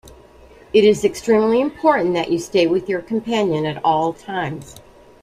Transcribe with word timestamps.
It 0.73 0.83
is 0.83 1.05
extremely 1.05 1.61
important 1.61 2.15
that 2.15 2.31
you 2.31 2.39
stay 2.39 2.65
with 2.65 2.89
your 2.89 3.03
companion 3.03 3.67
at 3.67 3.79
all 3.85 4.13
times. 4.13 4.77